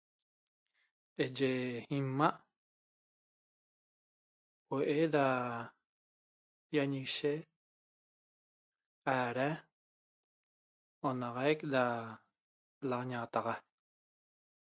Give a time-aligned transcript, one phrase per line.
[1.25, 1.51] iye
[1.97, 2.27] ima
[4.67, 5.25] huo'oe da
[6.75, 7.33] yañiguishe
[9.17, 9.47] ara
[11.09, 11.83] onaxaic da
[12.89, 13.55] lañaxataxa.